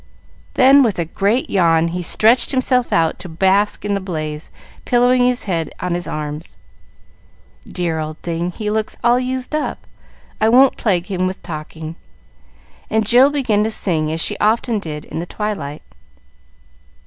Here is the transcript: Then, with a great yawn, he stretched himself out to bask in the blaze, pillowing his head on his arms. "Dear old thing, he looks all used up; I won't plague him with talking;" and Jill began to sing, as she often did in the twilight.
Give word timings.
Then, 0.55 0.81
with 0.81 0.97
a 0.97 1.05
great 1.05 1.47
yawn, 1.51 1.89
he 1.89 2.01
stretched 2.01 2.49
himself 2.49 2.91
out 2.91 3.19
to 3.19 3.29
bask 3.29 3.85
in 3.85 3.93
the 3.93 3.99
blaze, 3.99 4.49
pillowing 4.83 5.27
his 5.27 5.43
head 5.43 5.71
on 5.79 5.93
his 5.93 6.07
arms. 6.07 6.57
"Dear 7.67 7.99
old 7.99 8.17
thing, 8.23 8.49
he 8.49 8.71
looks 8.71 8.97
all 9.03 9.19
used 9.19 9.53
up; 9.53 9.85
I 10.41 10.49
won't 10.49 10.75
plague 10.75 11.05
him 11.05 11.27
with 11.27 11.43
talking;" 11.43 11.97
and 12.89 13.05
Jill 13.05 13.29
began 13.29 13.63
to 13.63 13.69
sing, 13.69 14.11
as 14.11 14.19
she 14.19 14.39
often 14.39 14.79
did 14.79 15.05
in 15.05 15.19
the 15.19 15.27
twilight. 15.27 15.83